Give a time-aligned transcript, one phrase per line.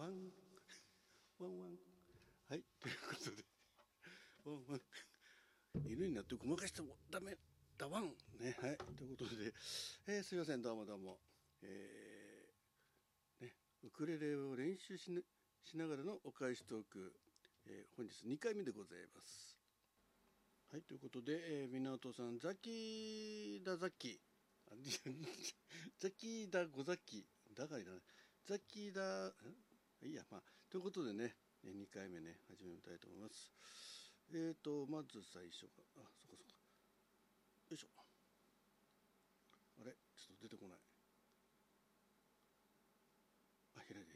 [0.00, 0.32] ワン
[1.38, 1.76] ワンワン。
[2.48, 3.44] はいということで。
[4.46, 4.80] ワンワン。
[5.92, 7.36] 犬になってごまかしてもダメ
[7.76, 8.04] だワン。
[8.40, 9.52] ねはいということで、
[10.08, 11.18] えー、すいませんどうもどうも。
[11.60, 13.52] えー、ね
[13.84, 15.20] ウクレレを練習し,、ね、
[15.64, 17.12] しながらのお返しトーク、
[17.66, 19.58] えー、本日2回目でございます。
[20.72, 24.18] はいということで、えー、湊さんザキだザキ。
[26.00, 27.26] ザキだごザキ。
[27.52, 28.00] だからだね
[28.46, 29.34] ザキだ
[30.02, 33.52] いいやまあということでね2回目ね始めたいと思います。
[34.32, 36.54] えーとまず最初があそこそこ
[37.68, 37.88] よいしょ。
[39.80, 39.92] あれ？
[40.16, 40.78] ちょっと出てこない。
[43.74, 44.12] あ開いて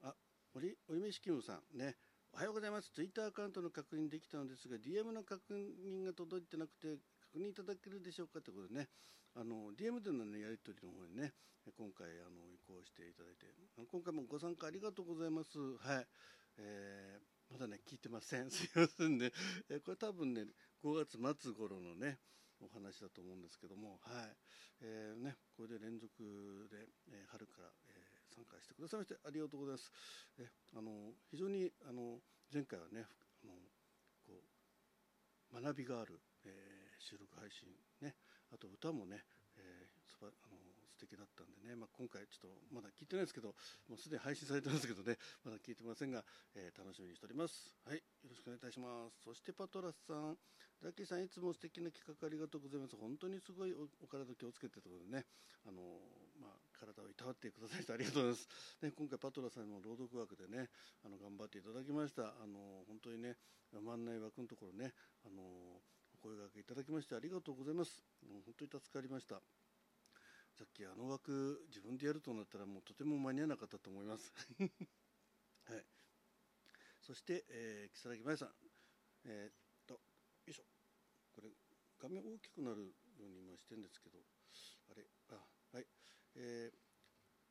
[0.00, 0.08] た。
[0.08, 0.16] あ
[0.54, 1.96] 折折飯キムさんね。
[2.32, 2.90] おはようございます。
[2.90, 6.96] ツイッターアカウントの確認できたのですが DM の確認が届いてなくて
[7.32, 8.88] 確認いただけるでしょうかということでね。
[9.34, 11.32] あの DM での、ね、やり取りの方にね
[11.64, 13.48] 今回あの移行していただいて
[13.88, 15.56] 今回もご参加ありがとうございます。
[15.56, 16.06] はい、
[16.58, 18.50] えー、まだね聞いてません。
[18.52, 19.32] すいませんね、
[19.70, 20.44] えこれ多分ね
[20.84, 22.20] 5月末頃のね
[22.60, 24.36] お話だと思うんですけども、はい。
[24.84, 29.90] えーね、これで連続で、えー、春から、えー、参加してくださいましてありがとうございます。
[30.36, 32.20] えあの非常にあの
[32.52, 33.06] 前回はね
[33.44, 33.54] あの
[34.26, 34.44] こ
[35.52, 37.66] う学びがあるえー、収録配信
[38.00, 38.14] ね
[38.54, 39.18] あと歌もね、
[39.58, 40.54] えー、そばあの
[40.94, 43.50] 素敵だったんでね、まあ、今回ちょっとまだ聞いてないですけど
[43.90, 46.22] もうすでに配信されてますけどね まだ聞いてませんが、
[46.54, 47.74] えー、楽しみにしております。
[47.82, 49.22] はいよろしくお願いいたします。
[49.24, 50.38] そしてパトラスさん
[50.80, 52.94] ダッキーさんいつも素敵な企画ありがとうございます。
[52.94, 55.26] 本当にすごいおお体気をつけてということでね
[55.64, 55.82] あの、
[56.38, 58.48] まあ、体をいたわってくださいありがとうございます、
[58.82, 60.70] ね、今回パトラさんの朗読枠でね
[61.02, 62.34] あの頑張っていただきました。
[62.40, 63.36] あの本当にね
[63.72, 64.92] 万内枠のところね
[65.24, 65.82] あの
[66.22, 69.42] 声がけいただきましてありがとうございます本当に助かりました
[70.54, 74.32] さっきあの枠自分でやるとなったらもうとても間に合わなかったと思います
[75.66, 75.84] はい
[77.00, 78.54] そして、えー、如月麻衣さん
[79.24, 79.54] えー、っ
[79.86, 80.00] とよ
[80.46, 80.64] いしょ
[81.34, 81.50] これ
[81.98, 84.18] 画面大きくなるように今してるんですけど
[84.90, 85.06] あれ？
[85.30, 85.34] あ
[85.72, 85.86] はい
[86.36, 86.92] えー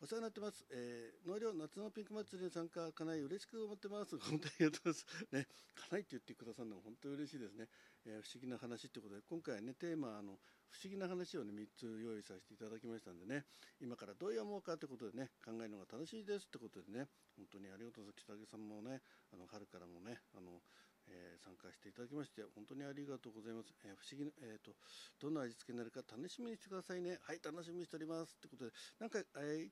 [0.01, 0.65] お世話になってます。
[0.71, 4.17] えー、農業夏のピンク祭りに参加かなり嬉しく思ってます。
[4.17, 5.27] 本当にありがとうございます。
[5.31, 7.69] ね、かなりって言ってくださるのは本当に嬉しいですね。
[8.05, 10.39] えー、不思議な話ということで、今回ね、テーマ、あの、
[10.69, 13.45] 不思議な話をね、3つ用意させていただきましたんでね、
[13.79, 18.45] 今からどう読もうかということでね、考えるのが楽しいですということでね、本当にありがとうございます。
[18.45, 19.01] 北木さんもね、
[19.33, 20.61] あの、春からもね、あの、
[21.09, 24.77] えー、参加していただきまして本当にありがとうございます、えー、不思議な、えーと、
[25.19, 28.71] どんな味付けになるか楽しみにしてくださいねはい楽しみにしておりますということで
[29.01, 29.71] なんか、えー、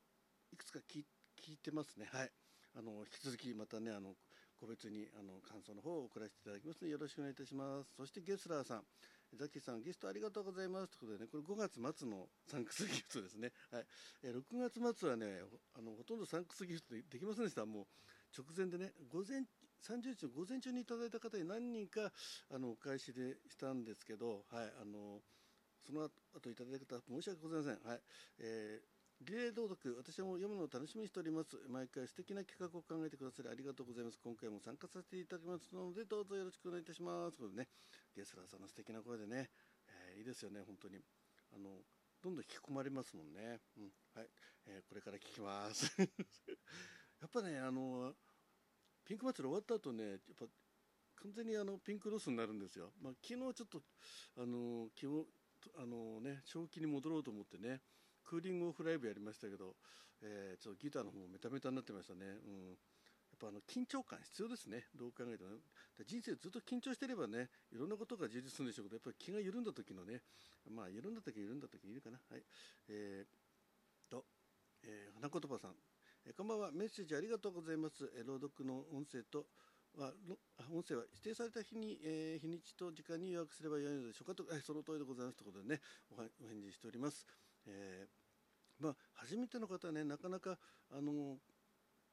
[0.51, 1.05] いくつか聞
[1.53, 2.07] いてますね。
[2.11, 2.31] はい。
[2.77, 4.13] あの引き続きまたねあの
[4.59, 7.95] 個別にあの感想の方を送らせていただきますのでよろしくお願いいたします。
[7.95, 8.83] そしてゲスラーさん、
[9.33, 13.51] ザキさんゲストありがとうございますということでねこれ5月末のサンクスギフトですね。
[13.71, 13.85] はい。
[14.23, 15.41] え6月末はね
[15.77, 17.65] あのほとんどサンクスギフトでできませんでした。
[17.65, 17.85] もう
[18.35, 19.41] 直前でね午前
[19.81, 22.11] 30日の午前中にいただいた方に何人か
[22.51, 25.21] あのお返しでしたんですけど、はいあの
[25.85, 27.89] その後いただいた方申し訳ございません。
[27.89, 28.01] はい。
[28.39, 31.57] えーリレー朗読私も読むのを楽しみにしております。
[31.67, 34.19] 毎回素敵な企画を考えてくださりありがとうございます。
[34.23, 37.35] 今回も参加させていただきますのでどうぞよろしくお願いいたします。
[37.35, 37.67] ということでね
[38.15, 39.51] ゲスラーさんの素敵な声でね、
[40.15, 41.03] えー、いいですよね本当に。
[41.51, 41.83] あの
[42.23, 44.29] どんどん引き込まれますもんね、うんはい。
[44.67, 45.91] えー、これから聞きます。
[47.19, 48.15] やっぱねあの
[49.03, 50.47] ピンク祭り終わった後ねやっぱ
[51.15, 53.83] 完全にあのピンクロスになるんですよ、まあ、昨日ちょっと
[54.37, 55.25] あの気も
[55.75, 57.81] あのね正気に戻ろうと思ってね。
[58.29, 59.73] クーリングオフライブやりましたけど、
[60.21, 62.37] えー、ちょっとギターの方もメタメタになってましたね。
[62.45, 62.77] うん
[63.29, 65.61] やっぱあの緊張感必要ですね、どう考えても、ね、
[66.03, 70.21] 人生ずっと緊張してればね、いろんなことが充実するんでしょうけど、やっぱり気が緩んだ時のね、
[70.69, 72.19] まあ、緩んだ時緩んだ時いるかな。
[72.29, 72.43] はい。
[72.89, 74.25] えー、と、
[74.83, 75.77] えー、花言葉さん、
[76.25, 78.11] えー、こんばんは、メッセージありがとうございます。
[78.17, 79.45] えー、朗読の音声と、
[79.95, 80.11] は
[80.73, 87.25] 音声は指定された日に、えー、日にちと時間に予約すればよいのでしょうかと、えー、その通りでございますということでねお返事しております。
[87.65, 88.18] えー、
[88.79, 90.57] まあ、初めての方はねなかなか
[90.91, 91.37] あの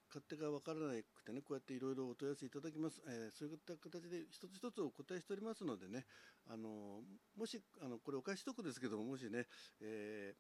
[0.08, 6.06] 勝手が分からなくてねこうやっていろいろお問い合わせいただきます、えー、そういった形で一つ一つお答えしておりますのでね
[6.48, 7.02] あの
[7.36, 9.46] もしあのこれお返しとくですけどももしね、
[9.80, 10.34] え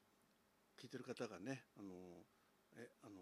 [0.78, 1.90] ー、聞いてる方がねあの
[2.76, 3.14] えあの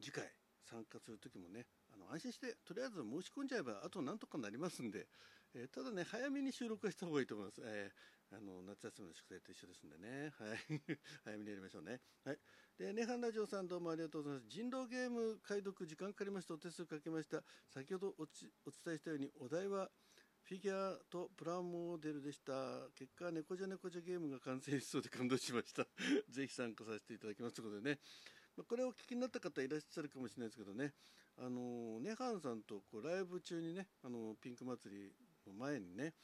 [0.00, 0.24] 次回
[0.68, 5.06] 参加する時もねあの安心してとりあえず申し込んじゃえばあとなんとかなりますんで、
[5.54, 12.38] えー、ただね早めに収録はした方がいいと思います、えー、あの夏休みの宿題と一緒ですんでね、はい、 早めにやりましょうね、はい、
[12.78, 14.48] でネハンラジオさんどうもありがとうございます。
[14.48, 17.42] 人狼ゲーム解読時間かかりましたお手数かけました。
[17.68, 19.90] 先ほどおちお伝えしたようにお題は
[20.42, 22.88] フィギュアとプラモデルでした。
[22.94, 25.86] 結果猫じゃ猫じゃゲームが完成しそうで感動しました。
[26.28, 28.00] ぜひ参加させていただきますということでね。
[28.56, 30.94] まあ、これをお聞きになった方いらっしゃるかもしれないですけどね、
[31.36, 35.12] あのネハンさんとこうライブ中にね、あのピンク祭り
[35.50, 36.14] 前にね、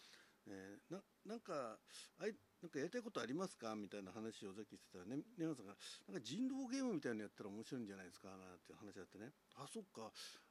[0.47, 1.79] えー、ななんか
[2.19, 3.75] あいなんかやりたいことありますか？
[3.77, 5.77] みたいな話をさっきしてたらね、ネハンさんが、
[6.09, 8.29] なんか人狼ゲームみたいなのやったら面白いんじゃないですか？
[8.29, 10.11] なんて話があってね、あ、そっか、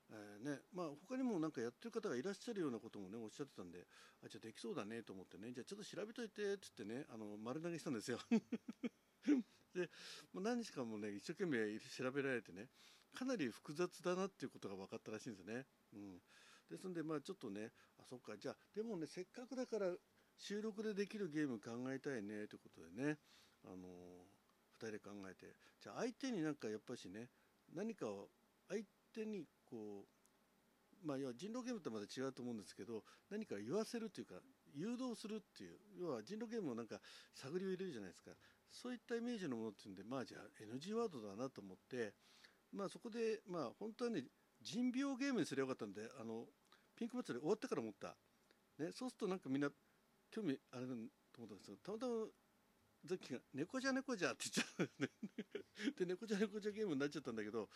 [0.09, 3.87] えー、ね、まあ他にもなんかやってる方がいらっしゃるようなこともね、おっしゃってたんで、
[4.23, 8.19] あ、じゃあできそうだねと思ってね、じゃあちょっと調べといて、つってね、あの、丸投げしたんですよ。
[9.73, 9.89] で、
[10.31, 12.69] もう何日かもね、一生懸命調べられてね、
[13.13, 15.65] かなり複雑だなっていうことが分かったらしいんですよね。
[15.93, 16.21] うん。
[16.69, 19.87] ですんで、まあちょっとね、あ、そっか、じゃあ、でもね、せっかくだから
[20.37, 23.17] 収録でできるゲーム考えたいね、ということでね、
[23.65, 23.77] あのー、
[24.73, 27.29] 二人で考えて、じゃあ相手になんかやっぱしね、
[27.73, 28.29] 何かを、
[28.69, 28.83] 相
[29.13, 34.35] 手にこう、まあ、要は人狼ゲームとまた違うと思うんですけど、何か言わせるというか、
[34.73, 36.99] 誘導するっていう、要は人狼ゲームをなんか
[37.33, 38.31] 探りを入れるじゃないですか。
[38.71, 42.13] そういったイメージのものっていうんで、まあじゃあ NG ワードだなと思って、
[42.73, 44.23] まあそこで、まあ本当はね、
[44.61, 46.45] 人病ゲームにすればよかったんで、あの、
[46.97, 48.15] ピンク祭り終わってから思った。
[48.79, 49.69] ね、そうするとなんかみんな
[50.31, 50.87] 興味ある
[51.31, 52.25] と思ったんですけど、たまたま
[53.05, 54.89] ザッキが猫じゃ猫じゃって言っちゃう
[55.97, 56.05] で。
[56.05, 57.69] 猫じゃ猫じゃゲームになっちゃったんだけど、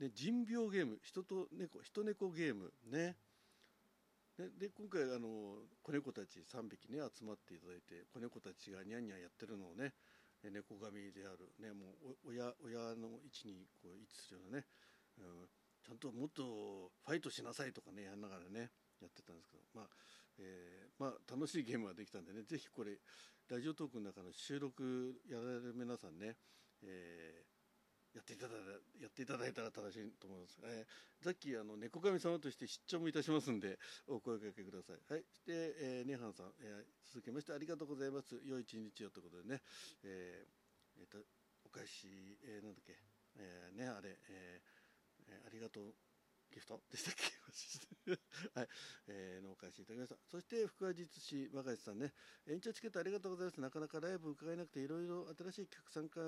[0.00, 3.16] ね、人病ゲーム、人と猫、人猫ゲーム、ね。
[4.36, 9.94] でで今回あの子猫たち3匹ね集まっていただいて子猫たちがニャンニャンやってるのをね
[10.44, 14.66] 猫神である、ね、もう親親の位置にこう位置するようなね、
[15.18, 15.48] うん、
[15.86, 19.84] ちゃんともっとファイトしなさいとかねやんながらねやってたんですけどまあ、
[20.38, 22.98] えー、まあ楽しいゲームができたんでねぜひこれ
[23.48, 26.34] ラジオトークの中の収録やられる皆さんね、
[26.82, 27.56] えー
[28.16, 28.54] やっていただ
[28.98, 30.56] やっていただいたら正しいと思います。
[30.64, 33.78] えー、ザッキー、あの、猫神様として出張もいたしますんで、
[34.08, 35.12] お声掛けください。
[35.12, 35.24] はい。
[35.44, 38.40] で、えー、ネハンさん、えー、続きましてありがとうございます。
[38.42, 39.60] 良い一日をということでね、
[40.02, 41.18] えー、えっ、ー、と、
[41.66, 42.08] お返し、
[42.48, 42.96] えー、なんだっけ、
[43.36, 44.75] えー、ね、あれ、えー、
[45.28, 45.94] えー、ありがとう
[46.52, 47.36] ギフトでしたっけ？
[48.54, 48.68] はい、
[49.08, 50.16] えー、のお返しいただきました。
[50.30, 52.12] そして、福和実施若林さんね、
[52.46, 53.60] 延長チケットありがとうございます。
[53.60, 56.20] なかなかライブ伺えなくて、いろいろ新しい客参加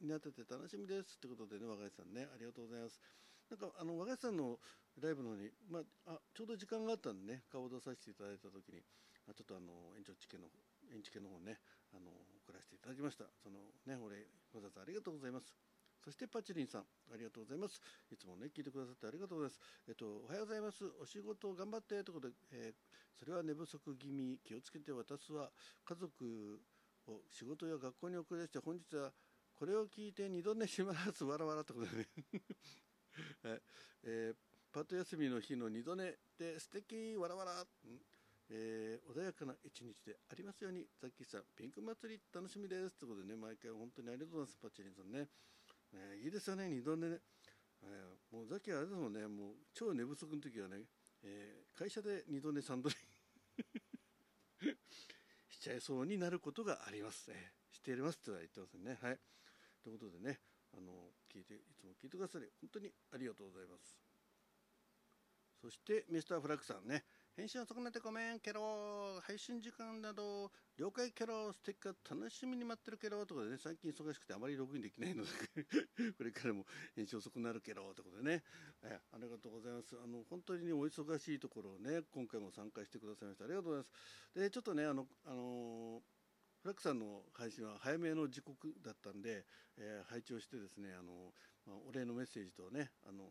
[0.00, 1.18] になってて楽しみです。
[1.20, 3.00] ということでね、若林さんね、ありがとうございます。
[3.48, 4.60] なんか、あの、若林さんの
[4.96, 8.82] ライブの方に、まあ、あ、ちょうど時間があったんでね、顔を出させていただいたときに、
[9.28, 10.50] あちょっとあの、延長チケの、
[10.90, 11.60] 延チケの方ね、
[11.92, 12.10] あの、
[12.42, 13.26] 送らせていただきました。
[13.42, 15.69] そのね、お礼、わざわざありがとうございます。
[16.04, 16.80] そしてパチリンさん、
[17.12, 17.80] ありがとうございます。
[18.10, 19.60] いつもね、聞いてくださってありがとうございます。
[19.88, 20.84] えっと、おはようございます。
[21.00, 25.50] お仕事頑張って、ということで、えー、それは寝不足気味、気をつけて私は
[25.84, 26.60] 家族
[27.06, 29.12] を仕事や学校に送り出して、本日は
[29.54, 31.24] これを聞いて二度寝します。
[31.24, 32.08] わらわらってことでね。
[34.02, 34.36] えー、
[34.72, 37.66] パート休みの日の二度寝で素敵わらわら。
[38.52, 42.96] えー、穏やかな一日でありますように、ザッキーさん、ピンク祭り楽しみです。
[42.96, 45.28] ということでね、毎回本当にありがとうございます、パチリンさんね。
[45.92, 47.20] えー、いいですよね、二度寝ね。
[47.82, 50.84] えー、もうザキーあれですもんね、もう超寝不足の時はね、
[51.22, 52.94] えー、会社で二度寝三度寝
[55.48, 57.30] しちゃいそうになることがあります。
[57.30, 58.98] えー、してやりますって言ってますね。
[59.00, 59.20] はい。
[59.82, 60.40] ということでね、
[60.72, 63.98] あの、聞いて、いつも聞いてくださり、本当にありがとうございます。
[65.60, 67.04] そして、ミスターフラッグさんね、
[67.36, 75.30] 返信遅くなってごめんけど、配信時間など、了解けど、ステッカー楽しみに待ってるけど、とかでね、最近忙しくてあまりログインできないので
[76.18, 78.44] これからも返信遅くなるけど、ってことでね、
[78.82, 79.96] えありがとうございます。
[79.98, 83.44] あの、本当に、お忙しいところをね、今回も参加してくださいました。
[83.44, 83.92] ありがとうございます。
[84.34, 86.02] で、ちょっとね、あの、あの
[86.62, 89.46] フラックさんの配信は早めの時刻だったんで、
[89.78, 91.32] えー、配置をしてですね、あの、
[91.64, 93.30] まあ、お礼のメッセージとね、あの、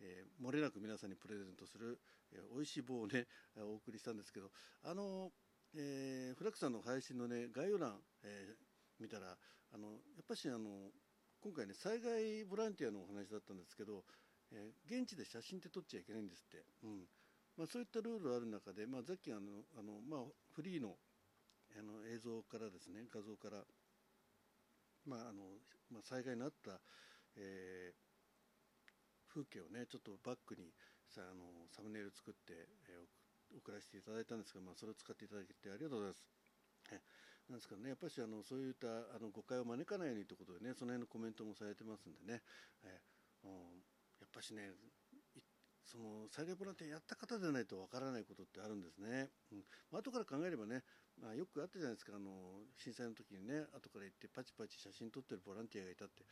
[0.00, 2.00] えー、漏れなく皆さんにプレゼントする、
[2.32, 3.26] えー、美味しい棒をね、
[3.56, 4.50] お送りしたんですけど、
[4.82, 5.30] あの、
[5.74, 9.36] えー、フラックさんの配信のね、概要欄、えー、見たら、
[9.72, 10.90] あの、やっぱしあの、
[11.40, 14.04] 今回ね、災害ボランティアのお話だったんですけど、
[14.52, 16.64] えー、現地で写真って撮っちゃいけないんですって。
[16.82, 17.04] うん。
[17.56, 20.20] まあ、そういったルールある中で、まあ、さっきあの、あの、まあ、
[20.54, 20.96] フリーの、
[21.78, 23.64] あの、映像からですね、画像から、
[25.06, 26.80] まあ、あの、まあ、災害にあった、
[27.36, 28.09] えー、
[29.30, 30.74] 風景をねちょっとバックに
[31.06, 36.22] さあのサムネイル作って、えー、送らせていただいたんですが、まあ、それを使っていただいてありがとうございます。
[37.50, 42.42] なんですかね、やっぱりあのそういったあの誤解を招かないようにということでね、その辺のコメントもされてますんでね、
[42.86, 43.48] えー、
[44.22, 44.70] やっぱしね、
[45.82, 49.30] その災害ボランティアやった方でないとわからないことってあるんですね。
[49.50, 49.66] うん。
[49.90, 50.84] まあ、後から考えればね、
[51.18, 56.22] まあ、よくあったじゃないですか、あの、震災の時にね、後から行ってパチパチ写真撮ってるボランティアがいたって、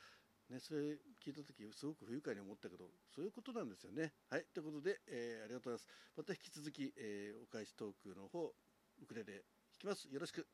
[0.50, 4.12] ね、それ聞いた時すごく不愉快に思ったけどそういうことなんですよね。
[4.30, 5.86] はいということで、えー、ありがとうございます。
[6.16, 8.54] また引き続き、えー、お返しトークの方
[9.02, 9.42] ウクレレ弾
[9.78, 10.08] きます。
[10.10, 10.46] よろしく。